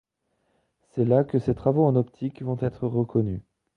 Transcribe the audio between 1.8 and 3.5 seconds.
en optique vont être reconnus.